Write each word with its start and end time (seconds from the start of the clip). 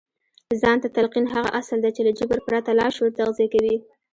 ځان 0.61 0.77
ته 0.83 0.87
تلقين 0.95 1.25
هغه 1.35 1.49
اصل 1.59 1.77
دی 1.83 1.91
چې 1.95 2.01
له 2.07 2.11
جبر 2.19 2.39
پرته 2.47 2.71
لاشعور 2.79 3.09
تغذيه 3.19 3.47
کوي. 3.53 3.75